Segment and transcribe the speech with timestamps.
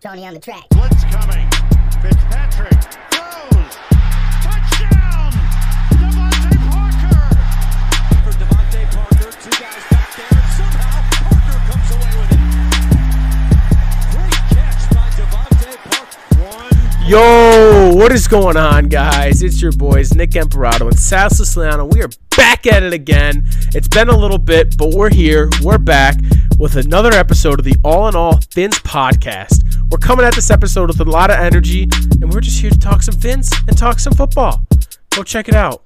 [0.00, 0.68] Tony on the track.
[0.70, 1.48] Blitz coming.
[2.02, 2.72] Fitzpatrick
[3.10, 3.76] throws.
[4.42, 5.32] Touchdown!
[5.96, 7.28] DeVante Parker!
[8.22, 9.30] for DeVante Parker.
[9.40, 10.42] Two guys back there.
[10.56, 12.38] Somehow Parker comes away with it.
[14.12, 16.22] Great catch by DeVante Parker.
[16.44, 17.08] One.
[17.08, 19.42] Yo, what is going on, guys?
[19.42, 21.86] It's your boys, Nick Emperado and Sal Siciliano.
[21.86, 23.44] We are back at it again.
[23.74, 25.48] It's been a little bit, but we're here.
[25.62, 26.16] We're back
[26.58, 29.62] with another episode of the All in All Fins podcast.
[29.90, 31.88] We're coming at this episode with a lot of energy,
[32.20, 34.66] and we're just here to talk some Fins and talk some football.
[35.10, 35.82] Go check it out.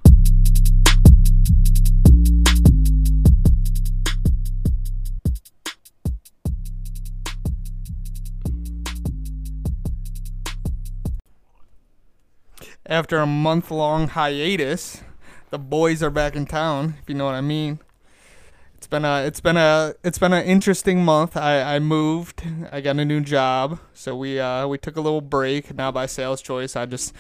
[12.91, 15.03] after a month long hiatus,
[15.51, 17.79] the boys are back in town, if you know what I mean.
[18.91, 21.37] Been a it's been a it's been an interesting month.
[21.37, 25.21] I, I moved, I got a new job, so we uh we took a little
[25.21, 25.73] break.
[25.73, 27.15] Now by sales choice, I just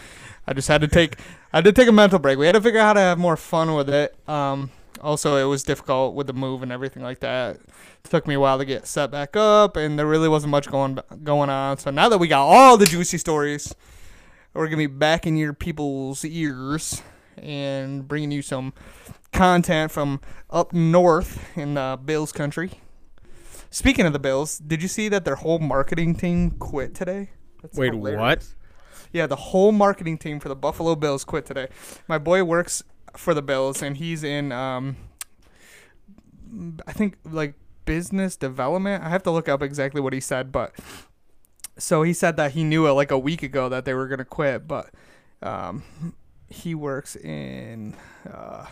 [0.48, 1.20] I just had to take
[1.52, 2.38] I did take a mental break.
[2.38, 4.16] We had to figure out how to have more fun with it.
[4.28, 7.54] Um also it was difficult with the move and everything like that.
[7.54, 10.68] It took me a while to get set back up and there really wasn't much
[10.68, 11.78] going going on.
[11.78, 13.72] So now that we got all the juicy stories,
[14.54, 17.00] we're gonna be back in your people's ears
[17.36, 18.72] and bringing you some
[19.32, 22.72] content from up north in uh, Bills country.
[23.70, 27.30] Speaking of the Bills, did you see that their whole marketing team quit today?
[27.62, 28.20] That's Wait, hilarious.
[28.20, 28.46] what?
[29.12, 31.68] Yeah, the whole marketing team for the Buffalo Bills quit today.
[32.08, 32.82] My boy works
[33.16, 34.96] for the Bills, and he's in, um,
[36.86, 39.02] I think, like business development.
[39.04, 40.74] I have to look up exactly what he said, but
[41.76, 44.24] so he said that he knew it like a week ago that they were gonna
[44.24, 44.90] quit, but
[45.42, 45.82] um,
[46.48, 47.96] he works in,
[48.32, 48.66] uh,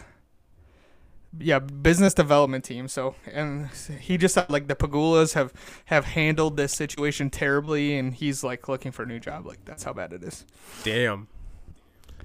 [1.38, 2.88] yeah, business development team.
[2.88, 3.68] So and
[4.00, 5.52] he just said like the Pegulas have
[5.86, 9.46] have handled this situation terribly, and he's like looking for a new job.
[9.46, 10.44] Like that's how bad it is.
[10.84, 11.28] Damn.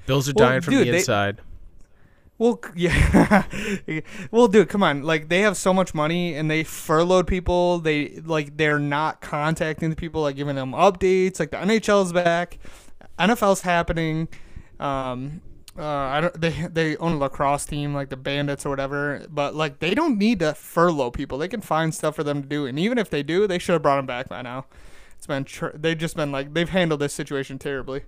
[0.05, 1.41] Bills are Well, dying from dude, the they- inside.
[2.39, 3.43] Well, c- yeah.
[4.31, 5.03] well, dude, come on.
[5.03, 7.79] Like they have so much money and they furloughed people.
[7.79, 11.39] They like they're not contacting the people, like giving them updates.
[11.39, 12.57] Like the NHL's back,
[13.19, 14.27] NFL's happening.
[14.79, 15.41] Um,
[15.77, 16.39] uh, I don't.
[16.39, 19.25] They they own a lacrosse team, like the Bandits or whatever.
[19.29, 21.37] But like they don't need to furlough people.
[21.37, 22.65] They can find stuff for them to do.
[22.65, 24.65] And even if they do, they should have brought them back by now.
[25.17, 28.03] It's been tr- they've just been like they've handled this situation terribly.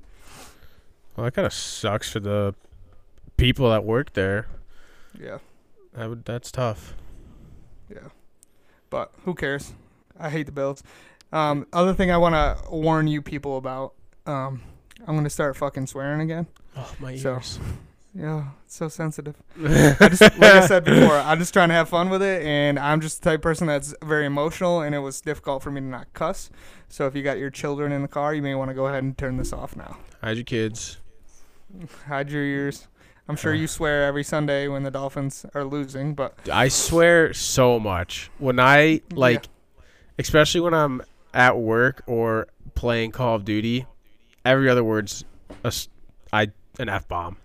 [1.15, 2.53] Well, that kind of sucks for the
[3.37, 4.47] people that work there.
[5.19, 5.39] Yeah.
[5.93, 6.93] That would, that's tough.
[7.89, 8.09] Yeah.
[8.89, 9.73] But who cares?
[10.19, 10.83] I hate the Bills.
[11.31, 13.93] Um, other thing I want to warn you people about.
[14.25, 14.61] Um,
[15.07, 16.47] I'm gonna start fucking swearing again.
[16.75, 17.59] Oh, my So- ears.
[18.17, 19.35] Yeah, it's so sensitive.
[19.61, 22.79] I just, like I said before, I'm just trying to have fun with it, and
[22.79, 25.81] I'm just the type of person that's very emotional, and it was difficult for me
[25.81, 26.49] to not cuss.
[26.87, 29.03] So if you got your children in the car, you may want to go ahead
[29.03, 29.97] and turn this off now.
[30.23, 30.95] Hide your kids.
[32.07, 32.87] Hide your ears.
[33.27, 37.81] I'm sure you swear every Sunday when the Dolphins are losing, but I swear so
[37.81, 38.29] much.
[38.37, 39.47] When I, like,
[40.17, 41.01] especially when I'm
[41.33, 43.87] at work or playing Call of Duty,
[44.45, 45.25] every other word's
[45.65, 45.89] a s
[46.31, 47.37] I an F bomb.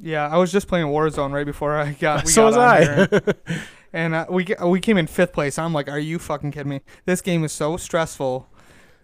[0.00, 2.24] yeah, I was just playing Warzone right before I got.
[2.24, 3.34] We So got was I.
[3.92, 5.58] and uh, we we came in fifth place.
[5.58, 6.80] I'm like, are you fucking kidding me?
[7.04, 8.48] This game is so stressful.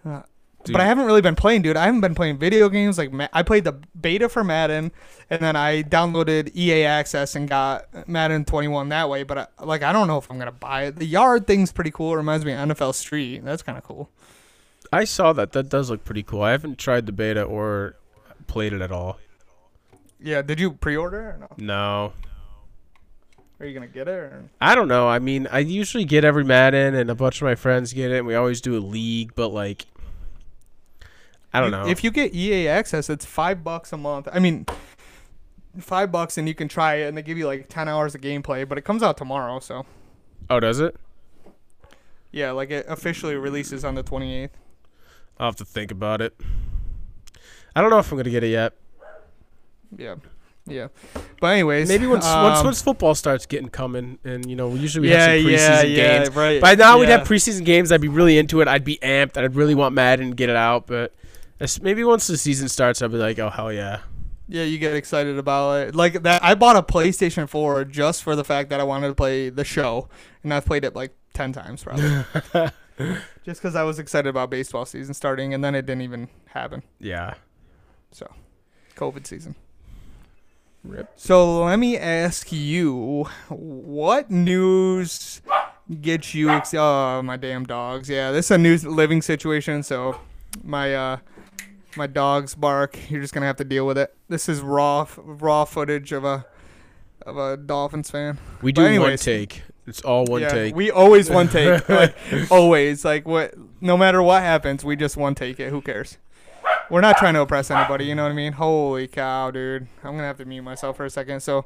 [0.04, 0.22] Uh,
[0.66, 1.76] but I haven't really been playing, dude.
[1.78, 2.98] I haven't been playing video games.
[2.98, 4.92] Like I played the beta for Madden,
[5.30, 9.22] and then I downloaded EA Access and got Madden 21 that way.
[9.22, 10.96] But I, like, I don't know if I'm gonna buy it.
[10.96, 12.12] The yard thing's pretty cool.
[12.12, 13.42] It reminds me of NFL Street.
[13.44, 14.10] That's kind of cool.
[14.92, 15.52] I saw that.
[15.52, 16.42] That does look pretty cool.
[16.42, 17.96] I haven't tried the beta or
[18.46, 19.18] played it at all.
[20.22, 20.42] Yeah.
[20.42, 21.48] Did you pre-order or no?
[21.56, 22.12] No.
[23.60, 24.12] Are you gonna get it?
[24.12, 24.50] Or?
[24.60, 25.06] I don't know.
[25.08, 28.18] I mean, I usually get every Madden, and a bunch of my friends get it,
[28.18, 29.34] and we always do a league.
[29.34, 29.84] But like,
[31.52, 31.86] I don't know.
[31.86, 34.28] If you get EA access, it's five bucks a month.
[34.32, 34.64] I mean,
[35.78, 38.22] five bucks and you can try it, and they give you like ten hours of
[38.22, 38.66] gameplay.
[38.66, 39.84] But it comes out tomorrow, so
[40.48, 40.96] oh, does it?
[42.32, 44.56] yeah, like it officially releases on the twenty eighth.
[45.38, 46.34] I'll have to think about it.
[47.74, 48.74] I don't know if I'm gonna get it yet.
[49.96, 50.16] Yeah,
[50.66, 50.88] yeah.
[51.40, 55.08] But anyways, Maybe once once um, once football starts getting coming, and you know, usually
[55.08, 56.36] we yeah, have some preseason yeah, games.
[56.36, 56.60] right.
[56.60, 57.92] By now we'd have preseason games.
[57.92, 58.68] I'd be really into it.
[58.68, 59.36] I'd be amped.
[59.36, 60.86] I'd really want Madden and get it out.
[60.86, 61.14] But
[61.82, 64.00] maybe once the season starts, I'll be like, oh hell yeah.
[64.48, 65.94] Yeah, you get excited about it.
[65.94, 69.14] Like that, I bought a PlayStation 4 just for the fact that I wanted to
[69.14, 70.08] play the show,
[70.42, 72.24] and I've played it like ten times probably.
[73.44, 76.82] just because I was excited about baseball season starting, and then it didn't even happen.
[76.98, 77.34] Yeah.
[78.10, 78.28] So,
[78.96, 79.54] COVID season.
[80.84, 81.12] Rip.
[81.16, 85.42] So let me ask you, what news
[86.00, 86.50] gets you?
[86.50, 88.08] Ex- oh, my damn dogs!
[88.08, 90.18] Yeah, this is a new living situation, so
[90.64, 91.16] my uh
[91.96, 92.98] my dogs bark.
[93.10, 94.14] You're just gonna have to deal with it.
[94.28, 96.46] This is raw raw footage of a
[97.26, 98.38] of a Dolphins fan.
[98.62, 99.62] We do one take.
[99.86, 100.74] It's all one yeah, take.
[100.76, 101.88] we always one take.
[101.88, 102.16] like,
[102.50, 103.04] always.
[103.04, 103.54] Like what?
[103.80, 105.70] No matter what happens, we just one take it.
[105.70, 106.18] Who cares?
[106.90, 108.06] We're not trying to oppress anybody.
[108.06, 108.52] You know what I mean?
[108.52, 109.86] Holy cow, dude!
[110.02, 111.40] I'm gonna have to mute myself for a second.
[111.40, 111.64] So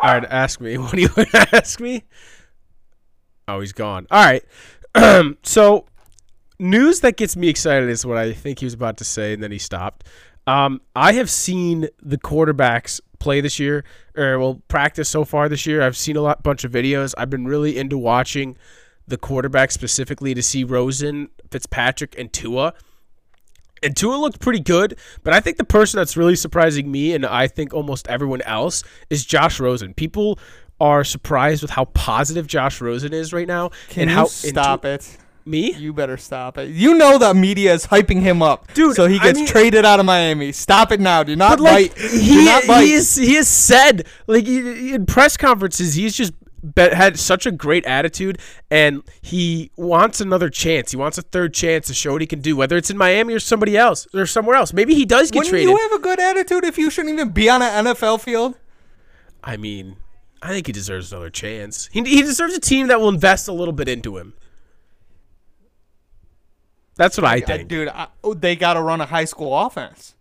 [0.00, 0.76] All right, ask me.
[0.78, 2.04] What do you want to ask me?
[3.46, 4.06] Oh, he's gone.
[4.10, 4.44] All right.
[5.42, 5.86] so,
[6.58, 9.42] news that gets me excited is what I think he was about to say, and
[9.42, 10.04] then he stopped.
[10.46, 13.84] Um, I have seen the quarterbacks play this year,
[14.16, 15.82] or well, practice so far this year.
[15.82, 17.14] I've seen a lot, bunch of videos.
[17.16, 18.56] I've been really into watching
[19.06, 22.74] the quarterback specifically to see Rosen, Fitzpatrick, and Tua.
[23.82, 27.24] And Tua looked pretty good, but I think the person that's really surprising me, and
[27.26, 29.94] I think almost everyone else, is Josh Rosen.
[29.94, 30.38] People
[30.80, 34.84] are surprised with how positive Josh Rosen is right now, can and you how stop
[34.84, 35.18] into- it?
[35.44, 35.72] Me?
[35.72, 36.68] You better stop it.
[36.68, 39.82] You know the media is hyping him up, Dude, So he I gets mean- traded
[39.86, 40.52] out of Miami.
[40.52, 41.22] Stop it now.
[41.22, 42.02] Do not But like bite.
[42.10, 42.82] Do he, not bite.
[42.84, 46.34] he is he has said like in press conferences he's just
[46.74, 48.38] be, had such a great attitude
[48.70, 50.90] and he wants another chance.
[50.90, 53.34] He wants a third chance to show what he can do, whether it's in Miami
[53.34, 54.72] or somebody else or somewhere else.
[54.72, 55.68] Maybe he does get Wouldn't traded.
[55.68, 58.56] you have a good attitude if you shouldn't even be on an NFL field?
[59.42, 59.96] I mean,
[60.42, 61.88] I think he deserves another chance.
[61.92, 64.34] He, he deserves a team that will invest a little bit into him.
[66.96, 67.68] That's what I think.
[67.68, 70.16] dude, I, oh, they got to run a high school offense.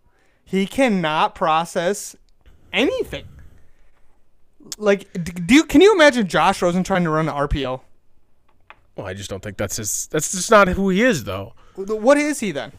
[0.46, 2.16] He cannot process
[2.72, 3.26] anything.
[4.78, 5.08] Like,
[5.48, 7.82] do you, can you imagine Josh Rosen trying to run an RPO?
[8.96, 10.08] Well, I just don't think that's his.
[10.08, 11.54] That's just not who he is, though.
[11.76, 12.72] What is he then?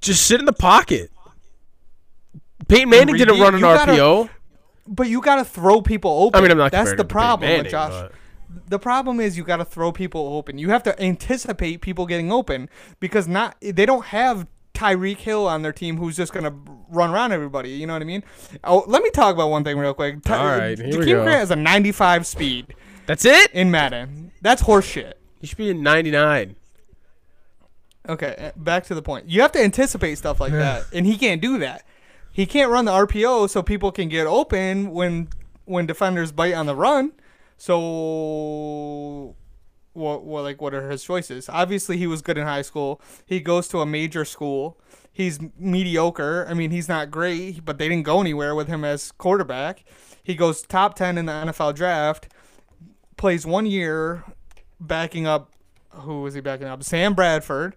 [0.00, 1.10] Just sit in the pocket.
[2.68, 4.28] Peyton Manning didn't run an gotta- RPO.
[4.88, 6.38] But you got to throw people open.
[6.38, 6.72] I mean, I'm not.
[6.72, 7.90] That's the him to Peyton problem Manning, with Josh.
[7.92, 8.12] but-
[8.68, 10.58] The problem is you got to throw people open.
[10.58, 12.68] You have to anticipate people getting open
[12.98, 16.54] because not they don't have Tyreek Hill on their team who's just gonna
[16.88, 17.70] run around everybody.
[17.70, 18.24] You know what I mean?
[18.64, 20.22] Oh, let me talk about one thing real quick.
[20.22, 21.22] Ty- All right, here we go.
[21.24, 22.74] Grant has a 95 speed
[23.06, 23.50] That's it.
[23.52, 24.32] in Madden.
[24.42, 25.14] That's horseshit.
[25.40, 26.56] He should be in 99.
[28.08, 29.28] Okay, uh, back to the point.
[29.28, 31.84] You have to anticipate stuff like that, and he can't do that.
[32.32, 35.28] He can't run the RPO so people can get open when
[35.66, 37.12] when defenders bite on the run.
[37.58, 39.34] So,
[40.00, 41.48] what, what like what are his choices?
[41.48, 43.00] Obviously, he was good in high school.
[43.26, 44.78] He goes to a major school.
[45.12, 46.46] He's mediocre.
[46.48, 49.84] I mean, he's not great, but they didn't go anywhere with him as quarterback.
[50.22, 52.28] He goes top ten in the NFL draft.
[53.16, 54.24] Plays one year,
[54.80, 55.52] backing up.
[55.90, 56.82] Who was he backing up?
[56.82, 57.76] Sam Bradford.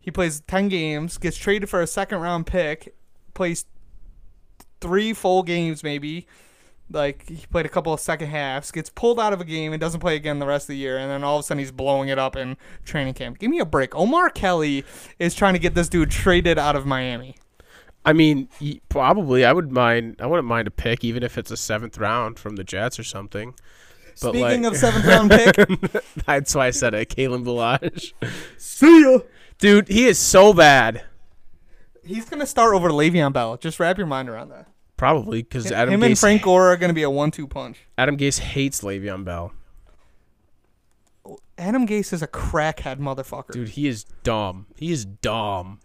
[0.00, 2.94] He plays 10 games, gets traded for a second round pick,
[3.34, 3.66] plays
[4.80, 6.26] three full games maybe.
[6.90, 9.80] Like he played a couple of second halves, gets pulled out of a game and
[9.80, 11.70] doesn't play again the rest of the year, and then all of a sudden he's
[11.70, 13.38] blowing it up in training camp.
[13.38, 13.94] Give me a break.
[13.94, 14.84] Omar Kelly
[15.18, 17.36] is trying to get this dude traded out of Miami.
[18.04, 18.48] I mean,
[18.88, 19.44] probably.
[19.44, 20.16] I would mind.
[20.18, 23.04] I wouldn't mind a pick, even if it's a seventh round from the Jets or
[23.04, 23.54] something.
[24.22, 27.10] But Speaking like, of seventh round pick, that's why I said it.
[27.10, 28.14] Kalen Ballage.
[28.56, 29.18] see ya.
[29.58, 31.04] Dude, he is so bad.
[32.04, 33.58] He's gonna start over Le'Veon Bell.
[33.58, 34.66] Just wrap your mind around that.
[34.98, 36.06] Probably because Adam Him Gase.
[36.06, 37.78] and Frank Gore are gonna be a one-two punch.
[37.96, 39.52] Adam Gase hates Le'Veon Bell.
[41.56, 43.52] Adam Gase is a crackhead motherfucker.
[43.52, 44.66] Dude, he is dumb.
[44.76, 45.80] He is dumb.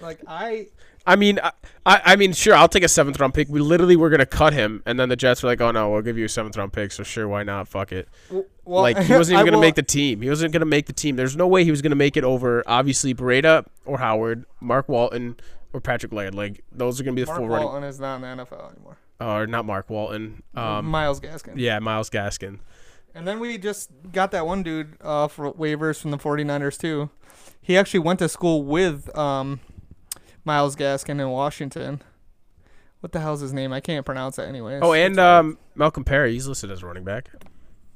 [0.00, 0.66] Like I,
[1.06, 1.52] I mean, I,
[1.86, 3.48] I mean, sure, I'll take a seventh round pick.
[3.48, 6.02] We literally were gonna cut him, and then the Jets were like, "Oh no, we'll
[6.02, 7.68] give you a seventh round pick." So sure, why not?
[7.68, 8.08] Fuck it.
[8.30, 8.46] well,
[8.82, 10.22] like he wasn't even gonna will- make the team.
[10.22, 11.16] He wasn't gonna make the team.
[11.16, 12.62] There's no way he was gonna make it over.
[12.66, 15.36] Obviously, Breida or Howard, Mark Walton
[15.72, 16.34] or Patrick Laird.
[16.34, 17.66] Like those are gonna be the Mark four running.
[17.66, 18.98] Walton is not in the NFL anymore.
[19.20, 20.42] Or not Mark Walton.
[20.54, 21.54] Um, Myles Gaskin.
[21.56, 22.58] yeah, Myles Gaskin.
[23.14, 27.10] And then we just got that one dude uh, for waivers from the 49ers too.
[27.60, 29.60] He actually went to school with um,
[30.44, 32.02] Myles Gaskin in Washington.
[33.00, 33.72] What the hell's his name?
[33.72, 34.78] I can't pronounce it anyway.
[34.80, 36.32] Oh, and um, Malcolm Perry.
[36.32, 37.30] He's listed as running back.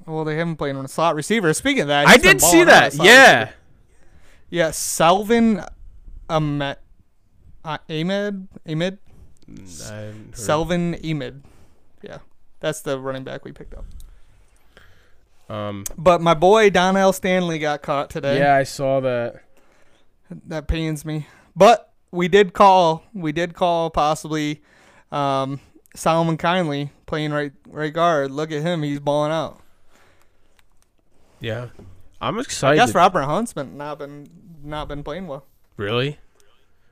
[0.06, 1.52] well, they haven't played on a slot receiver.
[1.54, 2.94] Speaking of that, I did see that.
[2.94, 3.40] Yeah.
[3.40, 3.54] receiver.
[4.50, 5.64] Yeah, Salvon
[6.28, 6.76] Ahmed.
[7.66, 8.46] Uh, Ahmed?
[8.68, 8.98] Ahmed?
[9.88, 11.42] Heard- Salvon Ahmed.
[12.00, 12.18] Yeah,
[12.60, 13.84] that's the running back we picked up.
[15.48, 15.84] Um.
[15.98, 18.38] But my boy Donnell Stanley got caught today.
[18.38, 19.42] Yeah, I saw that.
[20.46, 21.26] that pains me.
[21.54, 23.02] But we did call.
[23.12, 24.62] We did call possibly
[25.10, 25.60] um,
[25.94, 28.30] Solomon Kindley playing right right guard.
[28.30, 28.82] Look at him.
[28.82, 29.60] He's balling out.
[31.40, 31.68] Yeah.
[32.20, 32.80] I'm excited.
[32.80, 34.28] I guess Robert Hunt's been not been
[34.62, 35.46] not been playing well.
[35.76, 36.18] really?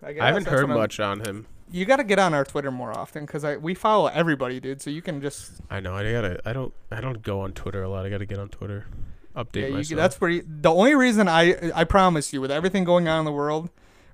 [0.04, 1.46] I, guess I haven't that's heard what I'm- much on him.
[1.70, 4.80] You got to get on our Twitter more often because I we follow everybody, dude.
[4.80, 5.94] So you can just I know.
[5.94, 6.40] I gotta.
[6.44, 6.72] I don't.
[6.92, 8.04] I don't go on Twitter a lot.
[8.06, 8.86] I gotta get on Twitter.
[9.34, 9.66] Update yeah.
[9.68, 9.96] You, myself.
[9.96, 10.42] that's pretty.
[10.46, 13.70] The only reason I I promise you, with everything going on in the world,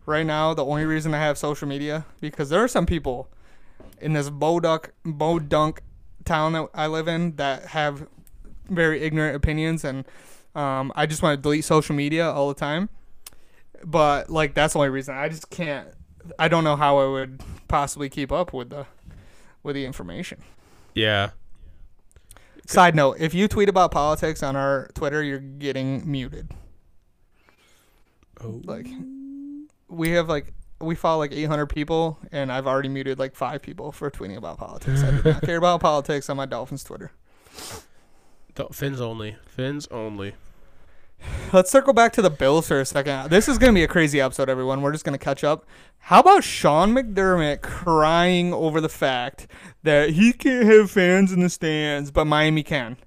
[0.06, 3.28] right now, the only reason I have social media because there are some people
[4.00, 5.78] in this Bodunk Bodunk
[6.24, 8.06] town that I live in that have
[8.68, 10.06] very ignorant opinions, and
[10.54, 12.88] um, I just want to delete social media all the time.
[13.84, 15.88] But like that's the only reason I just can't.
[16.38, 18.86] I don't know how I would possibly keep up with the
[19.62, 20.42] with the information.
[20.94, 21.30] Yeah.
[22.66, 26.50] Side note: If you tweet about politics on our Twitter, you're getting muted.
[28.42, 28.60] Oh.
[28.64, 28.86] Like,
[29.88, 33.92] we have like we follow like 800 people, and I've already muted like five people
[33.92, 35.02] for tweeting about politics.
[35.02, 37.12] I do not care about politics on my Dolphins Twitter.
[38.72, 39.36] Fins only.
[39.46, 40.34] Fins only.
[41.52, 43.30] Let's circle back to the Bills for a second.
[43.30, 44.82] This is going to be a crazy episode, everyone.
[44.82, 45.66] We're just going to catch up.
[45.98, 49.48] How about Sean McDermott crying over the fact
[49.82, 52.98] that he can't have fans in the stands, but Miami can?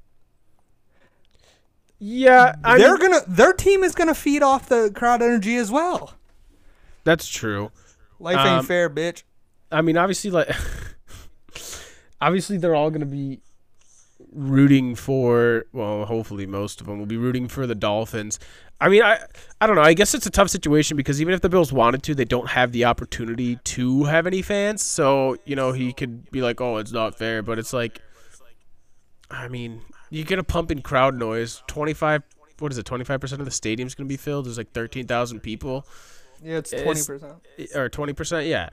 [2.00, 3.22] Yeah, I They're gonna.
[3.26, 6.16] Their team is gonna feed off the crowd energy as well.
[7.06, 7.72] that's true.
[8.20, 9.24] Life Um, ain't fair, bitch.
[9.72, 10.50] I mean, obviously, like,
[12.22, 13.40] obviously, they're all gonna be
[14.34, 15.66] rooting for.
[15.74, 18.40] Well, hopefully, most of them will be rooting for the Dolphins.
[18.82, 19.20] I mean, I,
[19.62, 19.82] I don't know.
[19.82, 22.50] I guess it's a tough situation because even if the Bills wanted to, they don't
[22.50, 24.82] have the opportunity to have any fans.
[24.82, 28.02] So you know, he could be like, "Oh, it's not fair," but it's like,
[29.32, 31.64] I mean, you get a pumping crowd noise.
[31.68, 32.24] Twenty five.
[32.60, 32.86] What is it?
[32.86, 34.46] Twenty five percent of the stadium's gonna be filled.
[34.46, 35.88] There's like thirteen thousand people
[36.44, 37.76] Yeah, it's it's- twenty percent.
[37.76, 38.48] or twenty percent.
[38.48, 38.70] Yeah,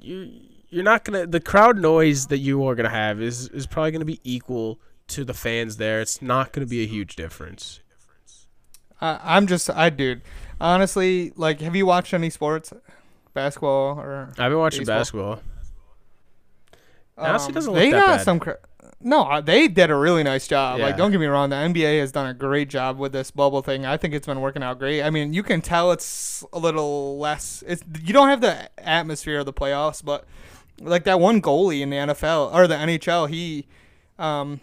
[0.00, 0.40] you
[0.76, 4.04] you're not gonna the crowd noise that you are gonna have is is probably gonna
[4.04, 4.78] be equal
[5.08, 6.00] to the fans there.
[6.02, 7.80] It's not gonna be a huge difference.
[9.00, 10.20] I, I'm just, I dude.
[10.60, 12.72] Honestly, like, have you watched any sports,
[13.34, 14.28] basketball or?
[14.38, 15.36] I've been watching Baseball.
[15.36, 15.42] basketball.
[17.18, 18.24] Honestly, Um, doesn't they look that got bad.
[18.24, 18.38] some.
[18.40, 18.58] Cra-
[19.00, 20.80] no, uh, they did a really nice job.
[20.80, 23.62] Like, don't get me wrong, the NBA has done a great job with this bubble
[23.62, 23.84] thing.
[23.86, 25.02] I think it's been working out great.
[25.02, 27.62] I mean, you can tell it's a little less.
[27.66, 30.24] It's you don't have the atmosphere of the playoffs, but
[30.80, 33.66] like that one goalie in the NFL or the NHL, he,
[34.18, 34.60] um,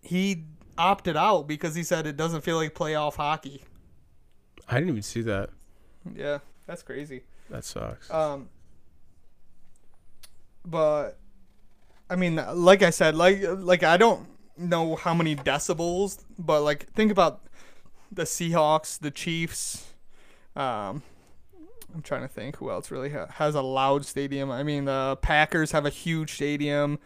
[0.00, 0.44] he
[0.76, 3.64] opted out because he said it doesn't feel like playoff hockey.
[4.68, 5.50] I didn't even see that.
[6.14, 7.22] Yeah, that's crazy.
[7.50, 8.10] That sucks.
[8.10, 8.48] Um,
[10.64, 11.18] but
[12.10, 16.90] I mean, like I said, like like I don't know how many decibels, but like
[16.92, 17.40] think about
[18.12, 19.86] the Seahawks, the Chiefs.
[20.56, 21.02] Um,
[21.98, 24.52] I'm trying to think who else really ha- has a loud stadium.
[24.52, 27.00] I mean, the Packers have a huge stadium.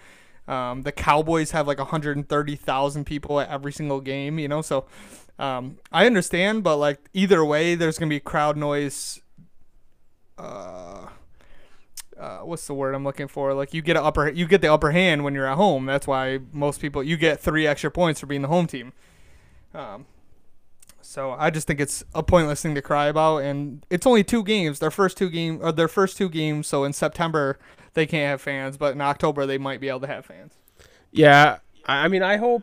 [0.46, 4.60] Um, the Cowboys have like 130,000 people at every single game, you know.
[4.60, 4.84] So
[5.38, 9.22] um, I understand, but like either way, there's gonna be crowd noise.
[10.36, 11.06] Uh,
[12.20, 13.54] uh, what's the word I'm looking for?
[13.54, 15.86] Like you get a upper, you get the upper hand when you're at home.
[15.86, 18.92] That's why most people you get three extra points for being the home team.
[19.72, 20.04] Um,
[21.12, 24.42] so I just think it's a pointless thing to cry about, and it's only two
[24.42, 24.78] games.
[24.78, 26.66] Their first two game, or their first two games.
[26.66, 27.58] So in September
[27.92, 30.54] they can't have fans, but in October they might be able to have fans.
[31.10, 32.62] Yeah, I I mean, I hope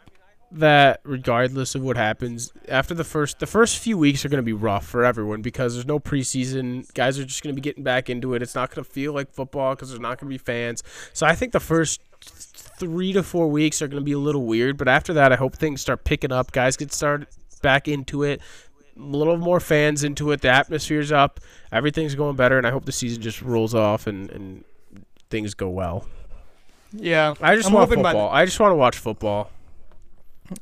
[0.52, 4.44] that regardless of what happens after the first the first few weeks are going to
[4.44, 7.84] be rough for everyone because there's no preseason guys are just going to be getting
[7.84, 10.34] back into it it's not going to feel like football because there's not going to
[10.34, 10.82] be fans
[11.14, 14.48] so i think the first three to four weeks are going to be a little
[14.48, 17.28] weird but after that i hope things start picking up guys get started
[17.62, 18.42] back into it
[18.98, 21.40] a little more fans into it the atmosphere's up
[21.72, 24.64] everything's going better and i hope the season just rolls off and, and
[25.30, 26.08] things go well
[26.92, 29.52] Yeah, i just I'm want football i just want to watch football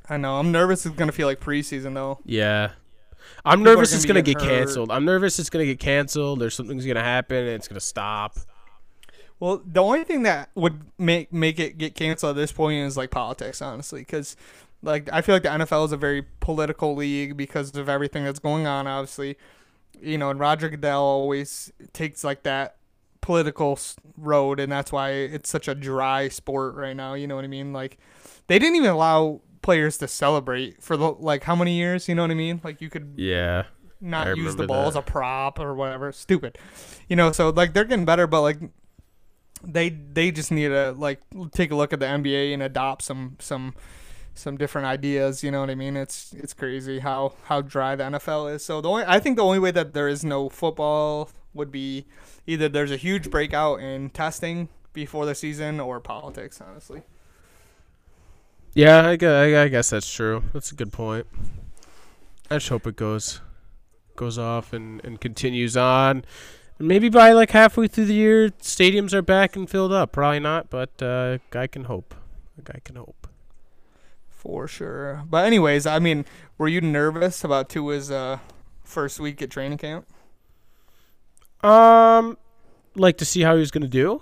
[0.09, 0.35] I know.
[0.35, 0.85] I'm nervous.
[0.85, 2.19] It's gonna feel like preseason though.
[2.25, 2.71] Yeah.
[3.45, 4.49] I'm People nervous gonna it's going to get hurt.
[4.49, 4.91] canceled.
[4.91, 6.39] I'm nervous it's going to get canceled.
[6.39, 8.37] There's something's going to happen and it's going to stop.
[9.39, 12.97] Well, the only thing that would make make it get canceled at this point is
[12.97, 14.35] like politics, honestly, because
[14.83, 18.39] like I feel like the NFL is a very political league because of everything that's
[18.39, 18.87] going on.
[18.87, 19.37] Obviously,
[20.01, 22.77] you know, and Roger Goodell always takes like that
[23.21, 23.77] political
[24.17, 27.13] road, and that's why it's such a dry sport right now.
[27.15, 27.73] You know what I mean?
[27.73, 27.97] Like
[28.47, 32.07] they didn't even allow players to celebrate for the like how many years?
[32.07, 32.61] You know what I mean?
[32.63, 33.63] Like you could Yeah.
[33.99, 34.87] not use the ball that.
[34.89, 36.11] as a prop or whatever.
[36.11, 36.57] Stupid.
[37.09, 38.59] You know, so like they're getting better, but like
[39.63, 41.19] they they just need to like
[41.51, 43.73] take a look at the NBA and adopt some some
[44.37, 45.43] some different ideas.
[45.43, 45.95] You know what I mean?
[45.95, 48.63] It's it's crazy how how dry the NFL is.
[48.63, 52.05] So the only I think the only way that there is no football would be
[52.45, 56.61] either there's a huge breakout in testing before the season or politics.
[56.61, 57.03] Honestly.
[58.73, 60.43] Yeah, I guess, I guess that's true.
[60.53, 61.25] That's a good point.
[62.51, 63.41] I just hope it goes
[64.15, 66.25] goes off and, and continues on.
[66.79, 70.11] Maybe by like halfway through the year, stadiums are back and filled up.
[70.11, 72.13] Probably not, but uh, guy can hope.
[72.63, 73.26] Guy can hope.
[74.37, 75.23] For sure.
[75.27, 76.23] But anyways, I mean,
[76.57, 78.37] were you nervous about Tua's uh,
[78.83, 80.07] first week at training camp?
[81.63, 82.37] Um,
[82.95, 84.21] like to see how he was gonna do.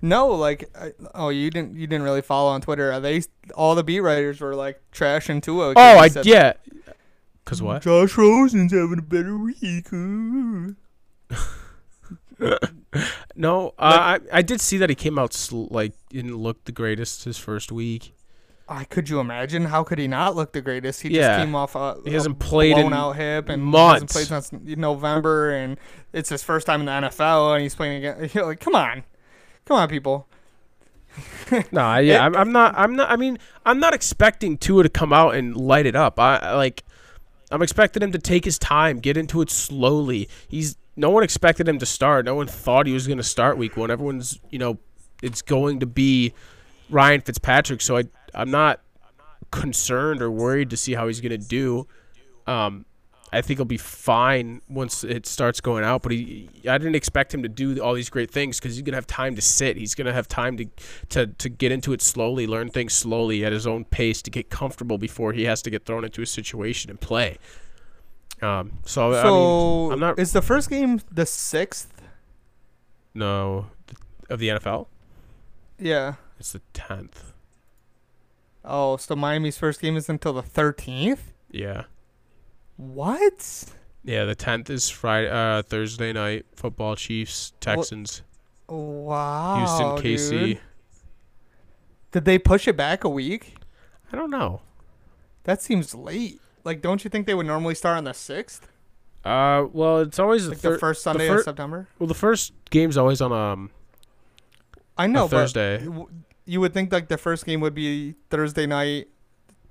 [0.00, 2.92] No, like, I, oh, you didn't you didn't really follow on Twitter.
[2.92, 3.22] Are they
[3.54, 5.74] all the beat writers were like trashing Tua?
[5.76, 6.52] Oh, I said, yeah.
[7.44, 7.82] Cause what?
[7.82, 9.88] Josh Rosen's having a better week.
[13.34, 16.72] No, uh, I I did see that he came out sl- like didn't look the
[16.72, 18.14] greatest his first week.
[18.72, 19.66] I could you imagine?
[19.66, 21.02] How could he not look the greatest?
[21.02, 21.36] He Yeah.
[21.36, 24.14] just came off a, He hasn't a played blown in out hip and months.
[24.14, 25.78] hasn't played since November, and
[26.12, 28.30] it's his first time in the NFL, and he's playing again.
[28.34, 29.04] You're like, come on,
[29.66, 30.26] come on, people.
[31.70, 32.74] No, I- yeah, I'm, I'm not.
[32.76, 33.10] I'm not.
[33.10, 36.18] I mean, I'm not expecting Tua to come out and light it up.
[36.18, 36.84] I I, like.
[37.50, 40.26] I'm expecting him to take his time, get into it slowly.
[40.48, 42.24] He's no one expected him to start.
[42.24, 43.90] No one thought he was going to start week one.
[43.90, 44.78] Everyone's, you know,
[45.22, 46.32] it's going to be
[46.88, 47.82] Ryan Fitzpatrick.
[47.82, 48.80] So I, I'm not
[49.50, 51.86] concerned or worried to see how he's going to do.
[52.46, 52.86] Um,
[53.34, 56.02] I think he'll be fine once it starts going out.
[56.02, 58.98] But he, I didn't expect him to do all these great things because he's gonna
[58.98, 59.78] have time to sit.
[59.78, 60.66] He's gonna have time to,
[61.08, 64.50] to, to get into it slowly, learn things slowly at his own pace to get
[64.50, 67.38] comfortable before he has to get thrown into a situation and play.
[68.42, 72.02] Um, so, I So mean, I'm not is the first game the sixth?
[73.14, 73.66] no
[74.28, 74.88] of the NFL.
[75.78, 76.14] Yeah.
[76.38, 77.31] It's the tenth.
[78.64, 81.32] Oh, so Miami's first game is until the thirteenth.
[81.50, 81.84] Yeah,
[82.76, 83.64] What?
[84.04, 84.24] yeah.
[84.24, 86.96] The tenth is Friday, uh, Thursday night football.
[86.96, 88.22] Chiefs, Texans,
[88.68, 89.56] Wow.
[89.58, 90.30] Houston, KC.
[90.30, 90.60] dude.
[92.12, 93.56] Did they push it back a week?
[94.12, 94.60] I don't know.
[95.44, 96.40] That seems late.
[96.64, 98.68] Like, don't you think they would normally start on the sixth,
[99.24, 101.88] Uh, well, it's always like the, the first Sunday fir- of September?
[101.98, 103.70] Well, the first game's always on um
[104.98, 105.78] I know, Thursday.
[105.84, 106.08] w-
[106.44, 109.08] you would think like the first game would be Thursday night,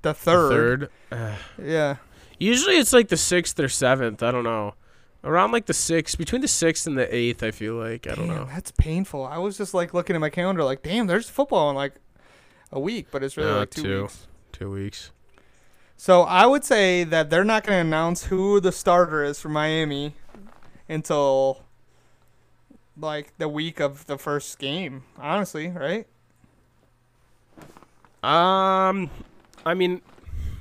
[0.02, 0.80] the the third.
[0.80, 0.90] third.
[1.12, 1.96] Uh, Yeah.
[2.40, 4.24] usually it's like the sixth or seventh.
[4.24, 4.76] I don't know.
[5.24, 7.44] Around like the sixth, between the sixth and the eighth.
[7.44, 8.46] I feel like I don't know.
[8.46, 9.24] that's painful.
[9.26, 11.94] I was just like looking at my calendar, like, damn, there's football in like
[12.72, 14.02] a week, but it's really Uh, like two, two.
[14.04, 14.28] weeks.
[14.52, 15.12] Two weeks.
[15.98, 19.50] So I would say that they're not going to announce who the starter is for
[19.50, 20.16] Miami
[20.90, 21.64] until
[22.98, 25.04] like the week of the first game.
[25.20, 26.08] Honestly, right?
[28.24, 29.10] Um,
[29.66, 30.02] I mean,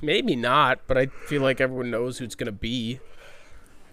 [0.01, 2.99] maybe not, but I feel like everyone knows who it's gonna be.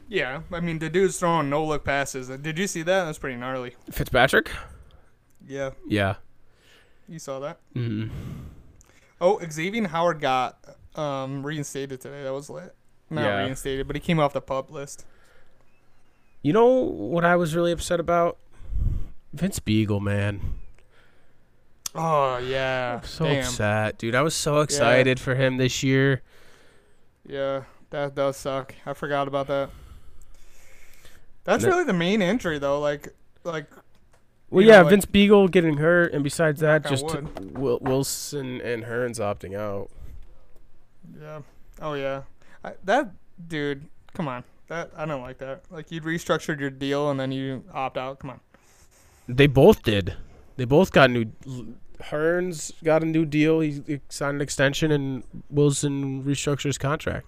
[0.08, 0.40] Yeah.
[0.52, 2.28] I mean, the dude's throwing no look passes.
[2.28, 3.04] Did you see that?
[3.04, 3.74] That's pretty gnarly.
[3.90, 4.50] Fitzpatrick.
[5.46, 6.16] Yeah, Yeah.
[7.08, 7.58] you saw that.
[7.74, 8.10] Mm.
[9.20, 10.58] Oh, Xavier Howard got
[10.94, 12.22] um, reinstated today.
[12.22, 12.74] That was lit.
[13.10, 13.38] Not Yeah.
[13.44, 15.04] reinstated, but he came off the PUP list.
[16.42, 18.38] You know what I was really upset about?
[19.32, 20.40] Vince Biegel, man.
[21.94, 22.98] Oh yeah.
[23.02, 23.40] I'm so Damn.
[23.44, 24.14] upset, dude.
[24.14, 26.22] I was so excited for him this year.
[27.26, 28.74] Yeah, that does suck.
[28.86, 29.70] I forgot about that.
[31.44, 32.78] That's And really the main injury though.
[32.80, 33.08] Like,
[33.44, 33.66] like
[34.50, 37.04] Well, You know, yeah, like- Vince Biegel getting hurt, and besides that, just
[37.52, 39.90] Wil- Wilson and Hurns opting out.
[41.20, 41.40] yeah.
[41.80, 42.22] Oh yeah.
[42.64, 43.12] I, that
[43.46, 43.86] dude.
[44.14, 44.44] Come on.
[44.68, 45.62] That I don't like that.
[45.70, 48.18] Like you'd restructured your deal and then you opt out.
[48.18, 48.40] Come on.
[49.26, 50.14] They both did.
[50.58, 51.26] They both got new.
[52.02, 53.60] Hurns got a new deal.
[53.60, 57.26] He, signed an extension, and Wilson restructured his contract.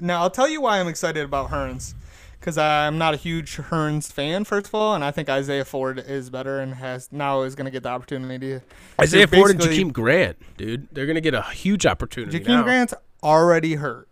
[0.00, 1.94] Now I'll tell you why I'm excited about Hurns.
[2.38, 5.98] Because I'm not a huge Hurns fan, first of all, and I think Isaiah Ford
[5.98, 8.60] is better and has now is going to get the opportunity.
[9.00, 12.38] Isaiah Ford and Jakeem Grant, dude, they're gonna get a huge opportunity.
[12.38, 12.62] Jakeem now.
[12.62, 14.08] Grant's already hurt.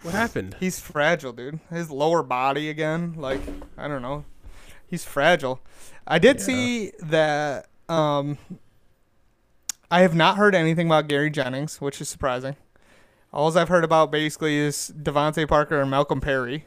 [0.00, 0.56] What happened?
[0.58, 1.60] He's fragile, dude.
[1.68, 3.42] His lower body again, like
[3.76, 4.24] I don't know.
[4.86, 5.60] He's fragile.
[6.06, 6.42] I did Yeah.
[6.42, 8.38] see that um
[9.90, 12.56] I have not heard anything about Gary Jennings, which is surprising.
[13.32, 16.66] All I've heard about basically is DeVante Parker and Malcolm Perry.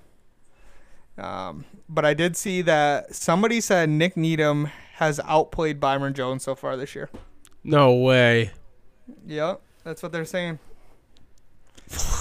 [1.17, 6.55] Um, but I did see that somebody said Nik Needham has outplayed Byron Jones so
[6.55, 7.09] far this year.
[7.63, 8.51] No way,
[9.25, 10.59] Yep, that's what they're saying.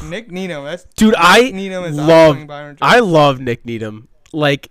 [0.04, 1.14] Nik Needham, that's dude.
[1.16, 2.36] I Needham is love.
[2.36, 2.78] outplaying Byron Jones.
[2.82, 4.08] I love Nik Needham.
[4.32, 4.70] Like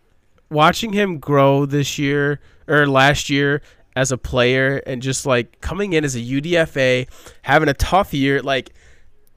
[0.54, 3.62] watching him grow this year or last year
[3.96, 7.08] as a player, and just like coming in as a UDFA,
[7.42, 8.72] having a tough year, like.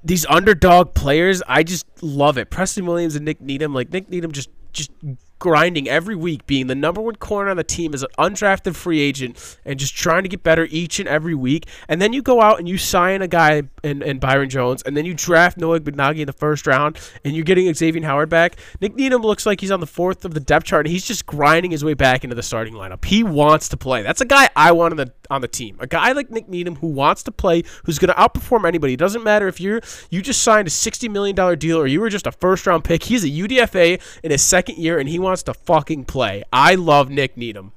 [0.05, 2.49] These underdog players, I just love it.
[2.49, 4.93] Preston Williams and Nik Needham, like Nik Needham, just just
[5.39, 9.01] grinding every week, being the number one corner on the team as an undrafted free
[9.01, 11.67] agent, and just trying to get better each and every week.
[11.89, 14.97] And then you go out and you sign a guy in, in Byron Jones, and
[14.97, 18.57] then you draft Noah Bignagi in the first round, and you're getting Xavier Howard back.
[18.81, 21.27] Nik Needham looks like he's on the fourth of the depth chart, and he's just
[21.27, 23.05] grinding his way back into the starting lineup.
[23.05, 24.03] He wants to play.
[24.03, 25.77] That's a guy I want on the on the team.
[25.81, 28.95] A guy like Nik Needham who wants to play, who's going to outperform anybody.
[28.95, 32.01] It doesn't matter if you're you just signed a sixty million dollar deal or you
[32.01, 33.03] were just a first round pick.
[33.03, 36.43] He's a UDFA in his second year, and he wants to fucking play.
[36.53, 37.73] I love Nik Needham.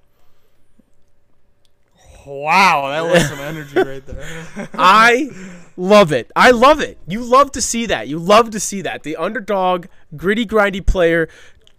[2.25, 4.69] Wow, that was some energy right there.
[4.73, 5.29] I
[5.75, 6.31] love it.
[6.35, 6.99] I love it.
[7.07, 8.07] You love to see that.
[8.07, 9.03] You love to see that.
[9.03, 11.27] The underdog, gritty, grindy player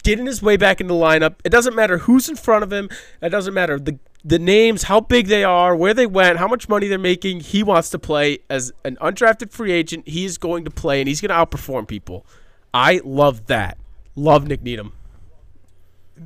[0.03, 1.37] getting his way back into the lineup.
[1.45, 2.89] It doesn't matter who's in front of him.
[3.23, 6.69] It doesn't matter the the names, how big they are, where they went, how much
[6.69, 7.41] money they're making.
[7.41, 10.07] He wants to play as an undrafted free agent.
[10.07, 12.27] He's going to play and he's going to outperform people.
[12.75, 13.79] I love that.
[14.15, 14.93] Love Nik Needham.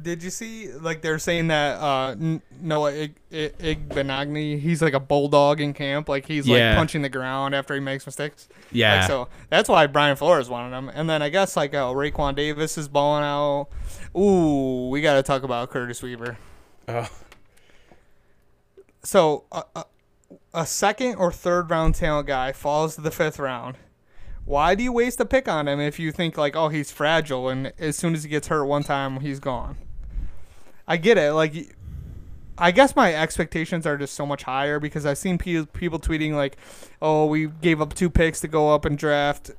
[0.02, 4.92] Did you see like they're saying that uh N- Noah Ig- Ig- Igbinoghene, he's like
[4.94, 6.70] a bulldog in camp, like he's Yeah.
[6.70, 8.48] like punching the ground after he makes mistakes.
[8.72, 8.98] Yeah.
[9.00, 10.88] Like, so that's why Brian Flores wanted him.
[10.92, 13.68] And then I guess like uh, Raekwon Davis is balling out.
[14.16, 16.38] Ooh, we got to talk about Curtis Weaver.
[16.88, 17.08] Oh.
[19.02, 19.84] So a, a,
[20.54, 23.76] a second or third round talent guy falls to the fifth round.
[24.44, 27.48] Why do you waste a pick on him if you think like, oh, he's fragile
[27.48, 29.76] and as soon as he gets hurt one time, he's gone?
[30.86, 31.32] I get it.
[31.32, 31.74] Like,
[32.56, 36.34] I guess my expectations are just so much higher because I've seen pe- people tweeting
[36.34, 36.56] like,
[37.02, 39.50] oh, we gave up two picks to go up and draft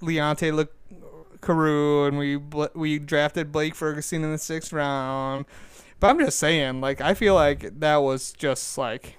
[0.00, 0.68] Leonte Le-
[1.40, 2.36] Carew and we
[2.74, 5.44] we drafted Blake Ferguson in the sixth round.
[5.98, 9.16] But I'm just saying, like, I feel like that was just like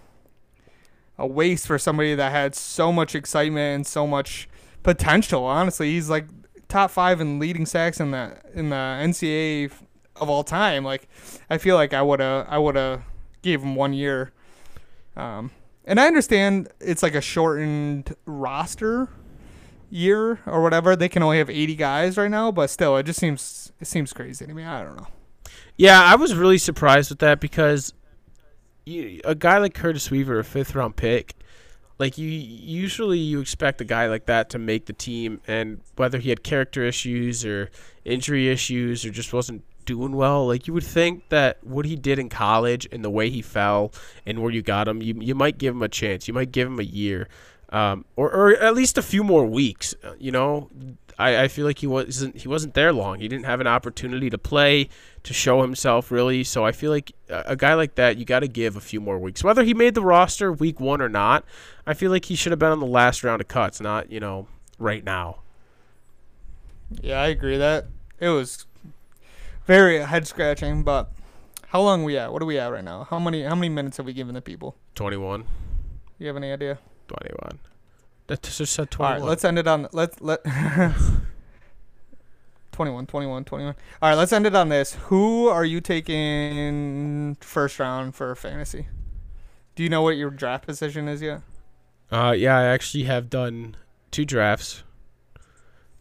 [1.17, 4.48] a waste for somebody that had so much excitement and so much
[4.84, 5.43] potential.
[5.43, 6.28] Honestly, he's like
[6.67, 9.72] top five in leading sacks in the in the NCAA
[10.19, 10.84] of all time.
[10.84, 11.08] Like,
[11.49, 13.01] I feel like I would have I would have
[13.41, 14.32] gave him one year.
[15.15, 15.51] Um,
[15.86, 19.10] and I understand it's like a shortened roster
[19.89, 20.95] year or whatever.
[20.95, 24.13] They can only have 80 guys right now, but still, it just seems it seems
[24.13, 24.63] crazy to me.
[24.63, 25.08] I don't know.
[25.77, 27.93] Yeah, I was really surprised with that because
[28.86, 31.36] you, a guy like Curtis Weaver, a fifth round pick,
[31.99, 36.17] like you usually you expect a guy like that to make the team, and whether
[36.17, 37.69] he had character issues or
[38.06, 42.19] injury issues or just wasn't doing well, like you would think that what he did
[42.19, 43.91] in college and the way he fell
[44.28, 46.67] and where you got him, you you might give him a chance, you might give
[46.67, 47.28] him a year.
[47.69, 49.95] Um, or, or at least a few more weeks.
[50.04, 50.69] uh, You know,
[51.19, 53.19] I, I feel like he wasn't he wasn't there long.
[53.19, 54.89] He didn't have an opportunity to play,
[55.23, 56.43] to show himself really.
[56.45, 59.02] So I feel like a, a guy like that, you got to give a few
[59.02, 59.43] more weeks.
[59.43, 61.43] Whether he made the roster week one or not,
[61.86, 64.19] I feel like he should have been on the last round of cuts, not you
[64.19, 64.47] know
[64.80, 65.39] right now.
[67.02, 67.88] Yeah, I agree that
[68.19, 68.65] it was
[69.67, 70.84] very head scratching.
[70.84, 71.12] But
[71.67, 72.34] how long we at?
[72.34, 73.06] What are we at right now?
[73.10, 74.75] How many how many minutes have we given the people?
[74.95, 75.45] 21,
[76.17, 76.80] You have any idea?
[77.08, 77.60] 21.
[78.27, 79.21] That just said All 21.
[79.21, 80.43] right, let's end it on let's let
[82.71, 83.75] 21 21 21.
[84.01, 84.93] All right, let's end it on this.
[85.08, 88.88] Who are you taking first round for fantasy?
[89.75, 91.41] Do you know what your draft position is yet?
[92.12, 93.75] Uh, yeah, I actually have done
[94.12, 94.84] two drafts.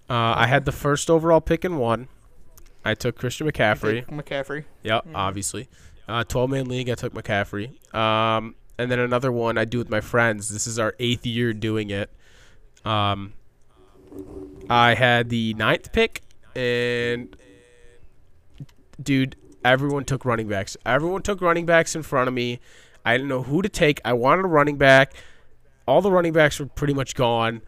[0.09, 2.09] Uh, I had the first overall pick in one.
[2.87, 4.07] I took Christian McCaffrey.
[4.07, 4.65] McCaffrey.
[4.85, 5.69] Yep, obviously.
[6.07, 7.73] Uh, 12 man league, I took McCaffrey.
[7.93, 10.51] Um, and then another one I do with my friends.
[10.53, 12.11] This is our eighth year doing it.
[12.85, 13.33] Um,
[14.71, 16.23] I had the ninth pick,
[16.55, 17.37] and
[19.03, 20.77] dude, everyone took running backs.
[20.87, 22.61] Everyone took running backs in front of me.
[23.05, 24.01] I didn't know who to take.
[24.05, 25.15] I wanted a running back.
[25.89, 27.63] All the running backs were pretty much gone,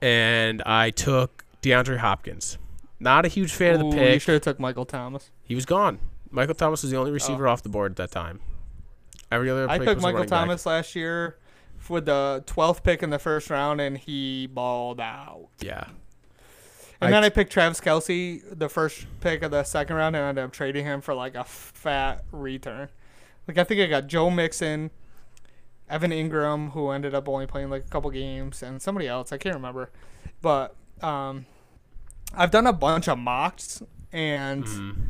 [0.00, 2.56] and I took DeAndre Hopkins.
[3.04, 4.22] Not a huge fan of Ooh, the You pick.
[4.22, 5.30] should have took Michael Thomas.
[5.42, 5.98] He was gone.
[6.30, 8.40] Michael Thomas was the only receiver off the board at that time.
[9.30, 9.72] Every other Oh.
[9.72, 10.40] I took Michael running back.
[10.40, 11.36] Thomas last year
[11.88, 15.48] with the 12th pick in the first round, and he balled out.
[15.60, 15.84] Yeah.
[17.00, 20.24] And I then I picked Travis Kelce, the first pick of the second round, and
[20.24, 22.88] ended up trading him for like a fat return.
[23.46, 24.90] Like I think I got Joe Mixon,
[25.90, 29.36] Evan Engram, who ended up only playing like a couple games, and somebody else I
[29.36, 29.90] can't remember.
[30.40, 31.44] But um,
[32.36, 35.00] I've done a bunch of mocks, and Mm-hmm.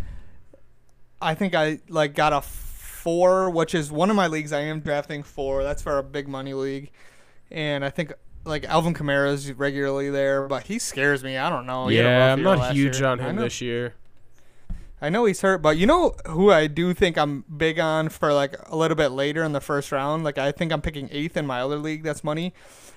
[1.21, 4.53] I think I like got a four, which is one of my leagues.
[4.53, 5.63] I am drafting four.
[5.63, 6.91] That's for a big money league,
[7.51, 8.13] and I think
[8.45, 11.39] like Alvin Kamara's regularly there, but he scares me.
[11.39, 11.89] I don't know.
[11.89, 13.07] Yeah, I'm not huge year.
[13.09, 13.95] on him this year.
[15.01, 18.33] I know he's hurt, but you know who I do think I'm big on for
[18.33, 20.25] like a little bit later in the first round.
[20.25, 22.03] Like I think I'm picking eighth in my other league.
[22.03, 22.53] That's money,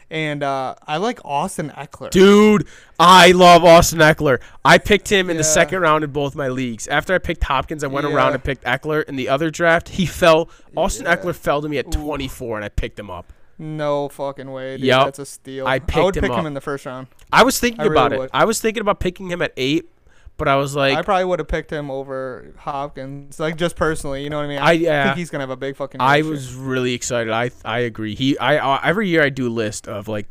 [0.09, 2.09] and uh, I like Austin Ekeler.
[2.09, 2.67] Dude,
[2.99, 4.39] I love Austin Ekeler.
[4.63, 6.87] I picked him in the second round in both my leagues.
[6.87, 9.03] After I picked Hopkins, I went around and picked Ekeler.
[9.05, 10.49] In the other draft, he fell.
[10.75, 11.15] Austin Yeah.
[11.17, 13.33] Ekeler fell to me at 24, and I picked him up.
[13.59, 14.85] No fucking way, dude.
[14.85, 15.05] Yup.
[15.07, 15.65] That's a steal.
[15.65, 16.39] I I picked would him pick up.
[16.39, 17.07] him in the first round.
[17.33, 18.19] I was thinking I really about it.
[18.19, 18.29] would.
[18.33, 19.89] I was thinking about picking him at eight,
[20.37, 24.23] but I was like, I probably would have picked him over Hopkins, like just personally.
[24.23, 24.59] You know what I mean?
[24.59, 25.05] I- yeah.
[25.05, 25.99] think he's gonna have a big fucking.
[25.99, 27.31] I year was really excited.
[27.33, 28.15] I I agree.
[28.15, 30.27] He I, I every year I do a list of like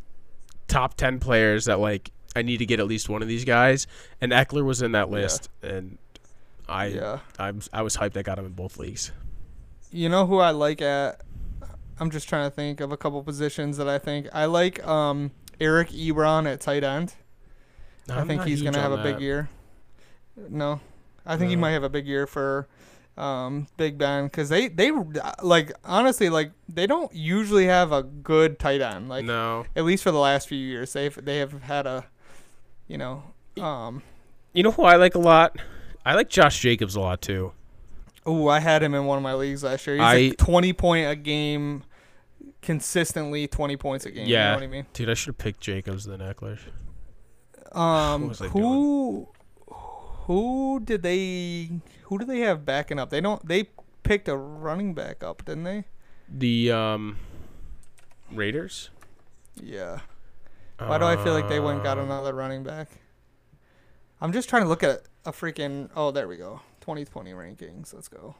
[0.68, 3.86] top ten players that like I need to get at least one of these guys,
[4.20, 5.98] and Ekeler was in that list, and
[6.68, 7.18] I Yeah.
[7.38, 8.16] I'm, I was hyped.
[8.16, 9.12] I got him in both leagues.
[9.90, 11.22] You know who I like at?
[11.98, 14.86] I'm just trying to think of a couple positions that I think I like.
[14.86, 17.14] Um, Eric Ebron at tight end.
[18.10, 19.48] I I'm think he's gonna have a big year.
[20.36, 20.80] No,
[21.24, 22.68] I think he might have a big year for
[23.16, 24.92] um, Big Ben because they they
[25.42, 30.02] like honestly like they don't usually have a good tight end like no, at least
[30.02, 32.04] for the last few years they've they have had a
[32.86, 33.22] you know
[33.58, 34.02] um
[34.52, 35.56] you know who I like a lot?
[36.04, 37.52] I like Josh Jacobs a lot too.
[38.26, 40.72] oh I had him in one of my leagues last year he's I- a 20
[40.74, 41.84] point a game
[42.60, 44.48] consistently 20 points a game you Yeah.
[44.50, 46.58] know what I mean Dude, I should have picked Jacobs than Ekeler.
[47.72, 49.28] Um, who
[50.26, 51.70] who did they
[52.04, 53.10] who do they have backing up?
[53.10, 53.46] They don't.
[53.46, 53.70] They
[54.02, 55.84] picked a running back up, didn't they?
[56.28, 57.18] The um,
[58.32, 58.90] Raiders.
[59.62, 60.00] Yeah.
[60.78, 62.88] Why do I feel like they went and got another running back?
[64.20, 65.88] I'm just trying to look at a freaking.
[65.96, 66.60] Oh, there we go.
[66.80, 67.94] 2020 rankings.
[67.94, 68.34] Let's go.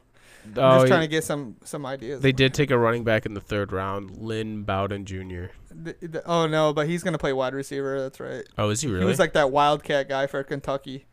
[0.45, 2.21] I'm Oh, just trying to get some some ideas.
[2.21, 5.47] they did take a running back in the third round, Lynn Bowden Jr.
[5.85, 8.01] Th- th- oh no, but he's gonna play wide receiver.
[8.01, 8.45] That's right.
[8.59, 9.01] Oh, is he really?
[9.01, 11.07] He was like that wildcat guy for Kentucky.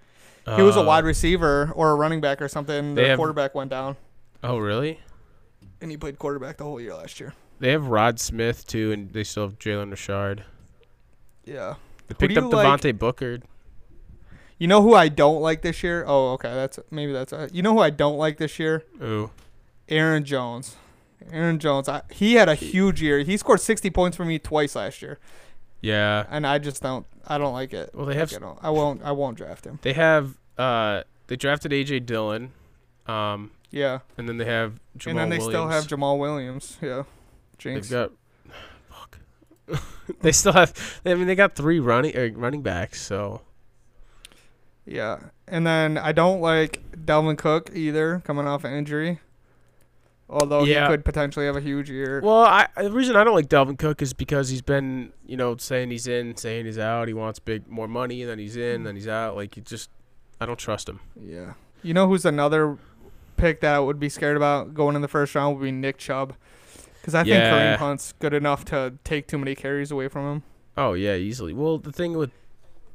[0.45, 2.95] He was a Uh, wide receiver or a running back or something.
[2.95, 3.95] The have- quarterback went down,
[4.43, 4.99] Oh, really?
[5.81, 7.33] and he played quarterback the whole year last year.
[7.59, 10.43] They have Rod Smith too, and they still have Jalen Richard.
[11.45, 11.75] Yeah.
[12.07, 13.39] They picked up you like- Devontae Booker.
[14.57, 16.03] You know who I don't like this year?
[16.07, 16.53] Oh, okay.
[16.53, 17.33] That's maybe that's.
[17.33, 18.83] Uh, you know who I don't like this year?
[19.01, 19.31] Ooh.
[19.89, 20.75] Aaron Jones.
[21.31, 21.87] Aaron Jones.
[21.89, 23.19] I, he had a huge year.
[23.19, 25.19] He scored 60 points for me twice last year,
[25.83, 26.25] Yeah.
[26.29, 27.05] and I just don't.
[27.27, 27.91] I don't like it.
[27.93, 29.03] Well, they have Like, I, don't, I won't.
[29.03, 29.77] I won't draft him.
[29.83, 32.51] they have uh they drafted AJ Dillon,
[33.07, 33.99] um, Yeah.
[34.17, 35.53] and then they have Jamaal and then they Williams.
[35.53, 36.77] still have Jamaal Williams.
[36.81, 37.03] Yeah.
[37.57, 37.89] James.
[37.89, 38.11] They've got
[38.89, 39.19] fuck.
[40.21, 40.73] they still have.
[41.05, 43.01] I mean, they got three running uh, running backs.
[43.01, 43.41] So
[44.85, 45.19] Yeah.
[45.47, 49.19] And then I don't like Dalvin Cook either, coming off an injury.
[50.33, 50.87] Although Yeah.
[50.87, 52.19] he could potentially have a huge year.
[52.23, 55.55] well, I the reason I don't like Dalvin Cook is because he's been you know
[55.57, 57.07] saying he's in, saying he's out.
[57.07, 59.35] He wants big more money, and then he's in, then he's out.
[59.35, 59.89] Like you just,
[60.41, 60.99] I don't trust him.
[61.21, 61.53] Yeah.
[61.83, 62.77] You know who's another
[63.37, 65.97] pick that I would be scared about going in the first round would be Nick
[65.97, 66.33] Chubb.
[67.01, 70.43] Because I think Kareem Hunt's good enough to take too many carries away from him.
[70.77, 71.53] Oh yeah, easily.
[71.53, 72.31] Well, the thing with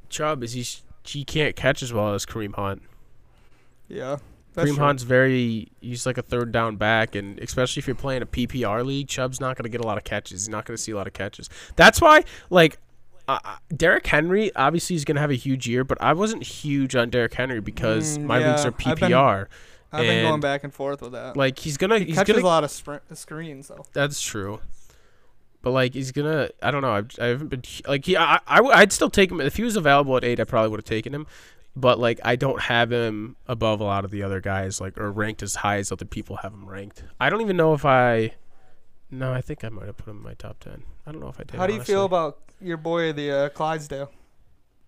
[0.09, 2.83] Chubb is he's he can't catch as well as Kareem Hunt.
[3.87, 4.17] Yeah.
[4.67, 4.79] Kareem.
[4.79, 8.85] Hunt's very he's like a third down back, and especially if you're playing a PPR
[8.85, 10.43] league, Chubb's not gonna get a lot of catches.
[10.43, 11.49] He's not gonna see a lot of catches.
[11.77, 12.79] That's why, like,
[13.29, 13.39] uh,
[13.77, 17.35] Derrick Henry obviously is gonna have a huge year, but I wasn't huge on Derrick
[17.35, 19.47] Henry because Mm, my leagues yeah, are I've been- PPR.
[19.91, 21.37] I've been going back and forth with that.
[21.37, 23.85] Like he's gonna he he's catches gonna a lot of sprint, screens, though.
[23.95, 24.61] That's true.
[25.63, 26.93] But like he's gonna, I don't know.
[26.93, 28.17] I've, I haven't been like he.
[28.17, 30.39] I'd still take him if he was available at eight.
[30.41, 31.27] I probably would have taken him.
[31.81, 35.11] But like I don't have him above a lot of the other guys, like or
[35.13, 37.05] ranked as high as other people have him ranked.
[37.21, 38.33] I don't even know if I.
[39.11, 40.83] No, I think I might have put him in my top ten.
[41.07, 41.57] I don't know if I did.
[41.57, 44.11] How do you feel about your boy, the uh, Clydesdale?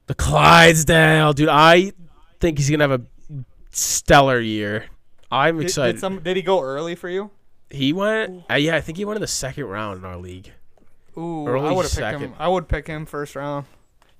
[0.07, 1.48] the Clydesdale, dude?
[1.48, 1.92] I
[2.40, 4.87] think he's gonna have a stellar year.
[5.31, 5.92] I'm Did, excited.
[5.92, 7.31] did, some, did he go early for you?
[7.70, 8.42] he went.
[8.50, 10.50] Uh, yeah, I think he went in the second round in our league.
[11.16, 12.20] Ooh, I Early would have picked him.
[12.20, 12.35] second.
[12.38, 13.66] I would pick him first round.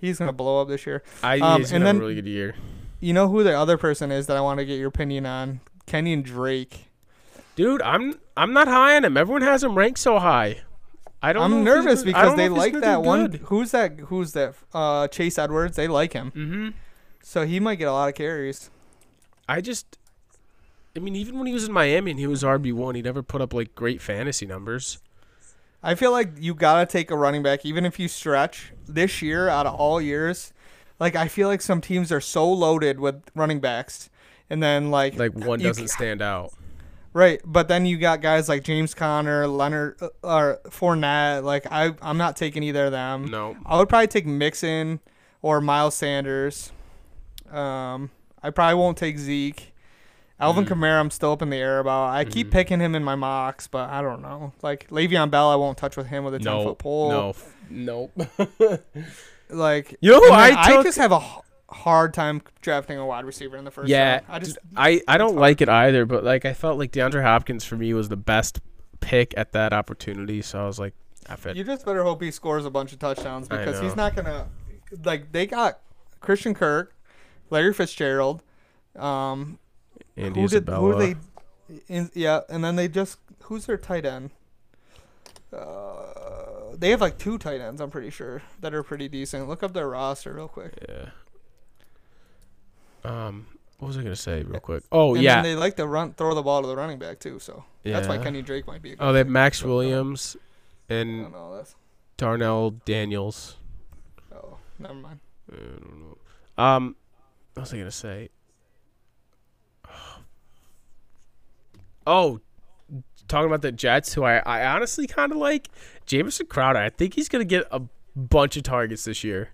[0.01, 1.03] He's gonna blow up this year.
[1.23, 2.55] I Um, he's and gonna have a really good year.
[3.01, 5.61] You know who the other person is that I want to get your opinion on?
[5.87, 6.87] Kenyan Drake.
[7.57, 9.17] Dude, I'm I'm not high on him.
[9.17, 10.63] Everyone has him ranked so high.
[11.23, 11.43] I don't.
[11.53, 13.27] I'm nervous because they like that one.
[13.31, 13.41] Good.
[13.47, 13.99] Who's that?
[14.09, 14.55] Who's that?
[14.73, 15.77] Uh, Chase Edmonds.
[15.77, 16.69] They like him, Mm-hmm.
[17.23, 18.71] so he might get a lot of carries.
[19.47, 19.99] I just,
[20.97, 23.23] I mean, even when he was in Miami and he was RB one, he never
[23.23, 24.99] put up like great fantasy numbers.
[25.83, 29.49] I feel like you gotta take a running back, even if you stretch this year
[29.49, 30.53] out of all years.
[30.99, 34.11] Like I feel like some teams are so loaded with running backs,
[34.51, 36.53] and then like Like one doesn't ca- stand out.
[37.15, 41.43] right, but then you got guys like James Conner, Leonard, uh, or Fournette.
[41.43, 43.25] Like I, I'm not taking either of them.
[43.31, 43.57] No.
[43.65, 45.01] I would probably take Mixon
[45.41, 46.71] or Miles Sanders.
[47.51, 48.11] Um,
[48.43, 49.70] I probably won't take Zeke.
[50.41, 50.69] Alvin Mm.
[50.69, 52.11] Kamara, I'm still up in the air about.
[52.11, 52.53] I keep Mhm.
[52.53, 54.53] picking him in my mocks, but I don't know.
[54.63, 56.65] Like Le'Veon Bell, I won't touch with him with a ten No.
[56.65, 57.11] foot pole.
[57.11, 57.35] No.
[57.71, 58.13] Nope.
[59.49, 60.85] Like You know who and then I took?
[60.85, 61.21] just have a
[61.71, 64.13] hard time drafting a wide receiver in the first yeah.
[64.15, 64.25] round.
[64.29, 65.41] I just I I don't hard.
[65.41, 68.61] like it either, but like I felt like DeAndre Hopkins for me was the best
[69.01, 70.95] pick at that opportunity, so I was like,
[71.29, 71.57] F it.
[71.57, 74.47] you just better hope he scores a bunch of touchdowns because he's not gonna
[75.05, 75.81] like they got
[76.21, 76.95] Christian Kirk,
[77.51, 78.43] Larry Fitzgerald,
[78.97, 79.59] um,
[80.21, 80.93] Andy who did Isabella.
[80.93, 81.15] who they
[81.89, 84.31] in, yeah, and then they just who's their tight end?
[85.53, 89.49] Uh, they have like two tight ends, I'm pretty sure, that are pretty decent.
[89.49, 90.73] Look up their roster real quick.
[90.89, 91.11] Yeah.
[93.05, 93.47] Um,
[93.79, 94.85] what was I gonna say real quick?
[94.93, 97.39] Oh And yeah, they like to run, throw the ball to the running back too.
[97.39, 98.93] So that's why Kenny Drake might be.
[98.93, 99.29] A good Oh, they have.
[99.29, 100.37] Maxx Williams
[100.89, 101.57] and don't know.
[101.57, 101.75] That's
[102.17, 103.57] Darnell Daniels.
[104.33, 105.21] oh, never mind.
[105.51, 106.01] I don't
[106.59, 106.63] know.
[106.63, 106.97] Um,
[107.55, 108.29] what was I gonna say?
[112.11, 112.41] Oh,
[113.29, 115.69] talking about the Jets, who I, I honestly kind of like,
[116.07, 116.81] Jamison Crowder.
[116.81, 117.81] I think he's gonna get a
[118.17, 119.51] bunch of targets this year.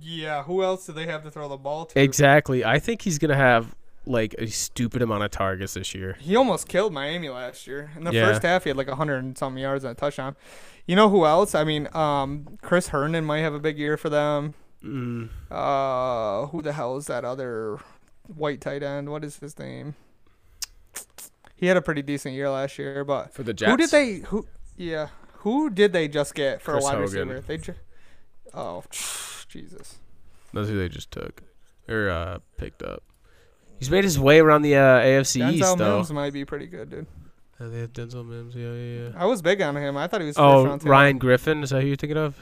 [0.00, 0.42] Yeah.
[0.44, 2.00] Who else do they have to throw the ball to?
[2.00, 2.64] Exactly.
[2.64, 3.74] I think he's gonna have
[4.06, 6.16] like a stupid amount of targets this year.
[6.20, 7.90] He almost killed Miami last year.
[7.96, 8.26] In the Yeah.
[8.26, 10.36] first half, he had like a hundred and something yards and a touchdown.
[10.86, 11.54] You know who else?
[11.54, 14.54] I mean, um, Chris Herndon might have a big year for them.
[14.84, 17.78] Mm, Uh, who the hell is that other
[18.26, 19.08] white tight end?
[19.08, 19.94] What is his name?
[21.56, 23.70] He had a pretty decent year last year, but for the Jets.
[23.70, 24.14] who did they?
[24.28, 24.46] Who?
[24.76, 27.28] Yeah, who did they just get for Chris a wide Hogan.
[27.28, 27.40] receiver?
[27.46, 27.78] They just.
[28.52, 28.82] Oh,
[29.48, 29.98] Jesus.
[30.52, 31.42] That's who they just took
[31.88, 33.02] or uh, picked up.
[33.78, 35.96] He's made his way around the uh, AFC Denzel East though.
[35.96, 37.06] Mims might be pretty good, dude.
[37.60, 38.54] Uh, they have Denzel Mims.
[38.54, 39.22] Yeah, yeah, yeah.
[39.22, 39.96] I was big on him.
[39.96, 40.38] I thought he was.
[40.38, 40.84] Oh, round.
[40.84, 41.62] Ryan Griffin.
[41.62, 42.36] Is that who you're thinking of?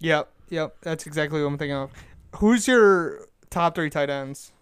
[0.00, 0.76] Yep, yep.
[0.82, 1.90] That's exactly what I'm thinking of.
[2.36, 4.52] Who's your top three tight ends?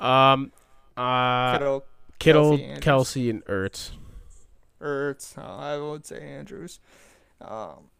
[0.00, 0.52] Um,
[0.96, 1.84] uh, Kittle,
[2.18, 3.90] Kittle, Kelce, Kelce, and Ertz.
[4.80, 5.34] Ertz.
[5.36, 6.80] Oh, I would say Andrews.
[7.40, 7.90] Um,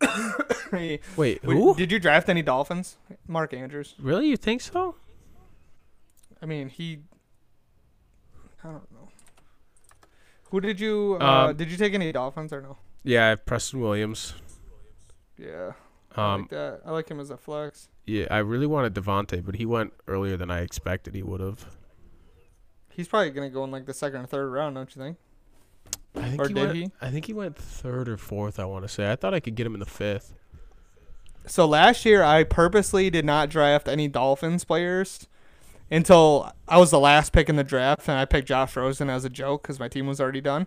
[0.72, 1.74] Wait, wait, who?
[1.74, 2.96] Did you draft any Dolphins?
[3.28, 3.94] Mark Andrews.
[3.98, 4.28] really?
[4.28, 4.94] You think so?
[6.42, 7.00] I mean, he.
[8.64, 9.08] I don't know.
[10.50, 11.18] Who did you?
[11.20, 12.78] Uh, Um, did you take any Dolphins or no?
[13.04, 14.34] Yeah, I have Preston Williams.
[15.36, 15.72] Yeah,
[16.16, 16.80] I Um, like that.
[16.86, 17.88] I like him as a flex.
[18.06, 21.64] yeah, I really wanted DeVante, but he went earlier than I expected he would have.
[23.00, 25.16] He's probably gonna go in like the second or third round, don't you think?
[26.14, 26.90] I think Or he did went, he?
[27.00, 28.60] I think he went third or fourth.
[28.60, 29.10] I want to say.
[29.10, 30.34] I thought I could get him in the fifth.
[31.46, 35.28] So last year, I purposely did not draft any Dolphins players
[35.90, 39.24] until I was the last pick in the draft, and I picked Josh Rosen as
[39.24, 40.66] a joke because my team was already done.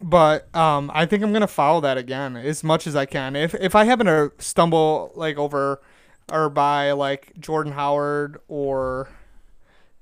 [0.00, 3.34] But um, I think I'm gonna follow that again as much as I can.
[3.34, 5.82] If if I happen to stumble like over
[6.30, 9.08] or by like Jordan Howard or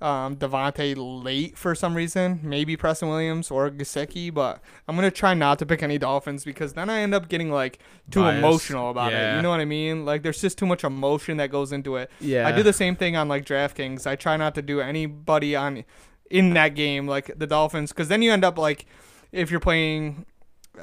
[0.01, 5.35] um, DeVante late for some reason, maybe Preston Williams or Gesicki, but I'm gonna try
[5.35, 7.81] not to pick any Dolphins because then I end up getting like
[8.11, 8.39] too Biased.
[8.39, 9.37] emotional about it.
[9.37, 10.05] You know what I mean?
[10.05, 12.11] Like there's just too much emotion that goes into it.
[12.21, 12.47] Yeah.
[12.47, 14.07] I do the same thing on like DraftKings.
[14.07, 15.85] I try not to do anybody on
[16.31, 18.87] in that game like the Dolphins because then you end up like
[19.33, 20.27] if you're playing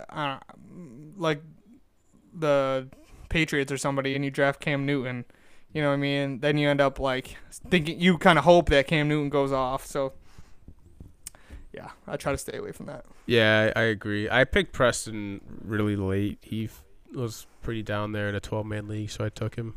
[0.09, 0.39] uh,
[1.15, 1.41] like
[2.33, 2.89] the
[3.29, 5.25] Patriots or somebody and you draft Cam Newton,
[5.75, 6.39] you know what I mean?
[6.39, 7.35] Then you end up like
[7.69, 9.85] thinking you kind of hope that Cam Newton goes off.
[9.85, 10.13] So
[11.73, 13.03] yeah, I try to stay away from that.
[13.25, 14.29] Yeah, I, I agree.
[14.29, 16.37] I picked Preston really late.
[16.41, 16.81] He f-
[17.13, 19.75] was pretty down there in a 12 man league, so I took him.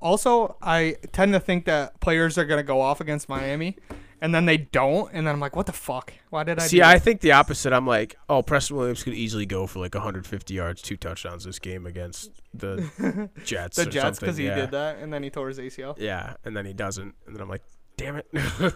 [0.00, 3.76] Also, I tend to think that players are gonna go off against Miami,
[4.22, 6.12] and then they don't, and then I'm like, what the fuck?
[6.30, 6.68] Why did I?
[6.68, 7.72] See, I think the opposite.
[7.72, 11.58] I'm like, oh, Preston Williams could easily go for like 150 yards, two touchdowns this
[11.58, 13.76] game against the Jets.
[13.76, 14.54] the Jets because he yeah.
[14.54, 15.98] did that, and then he tore his ACL.
[15.98, 17.64] Yeah, and then he doesn't, and then I'm like,
[17.96, 18.26] damn it.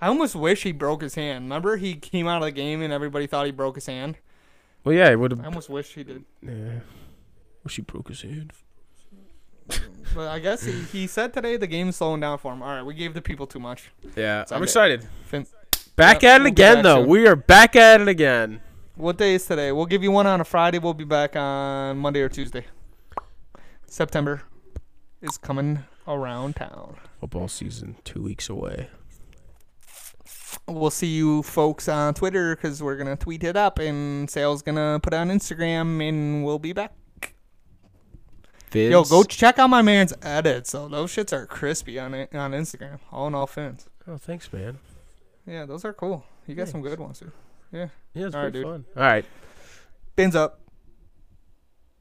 [0.00, 1.46] I almost wish he broke his hand.
[1.46, 4.18] Remember, he came out of the game and everybody thought he broke his hand.
[4.84, 5.46] well, yeah, it would I have.
[5.46, 6.24] almost wish he did.
[6.40, 6.80] Yeah.
[7.64, 8.52] Wish he broke his hand.
[10.14, 12.62] But I guess he, he said today the game's slowing down for him.
[12.62, 13.90] All right, we gave the people too much.
[14.16, 14.62] Yeah, I'm okay.
[14.64, 15.06] excited.
[15.24, 15.46] Fin-
[15.96, 17.00] Back Yep, at it we'll again, though.
[17.02, 17.08] soon.
[17.08, 18.60] We are back at it again.
[18.96, 19.72] What day is today?
[19.72, 20.78] We'll give you one on a Friday.
[20.78, 22.64] We'll be back on Monday or Tuesday.
[23.86, 24.42] September
[25.20, 26.96] is coming around town.
[27.20, 28.88] Football season two weeks away.
[30.68, 34.62] We'll see you folks on Twitter because we're going to tweet it up and Sale's
[34.62, 36.92] going to put it on Instagram and we'll be back.
[38.74, 40.70] Vince, Yo, go check out my man's edits.
[40.70, 42.98] So those shits are crispy on it, on Instagram.
[43.12, 43.86] All in all fins.
[44.06, 44.78] Oh, thanks, man.
[45.46, 46.24] Yeah, those are cool.
[46.46, 47.32] You got some good ones, dude.
[47.72, 47.88] Yeah.
[48.14, 48.66] Yeah, it's All right, pretty dude.
[48.66, 48.84] fun.
[48.96, 49.24] All right.
[50.16, 50.60] Fins up.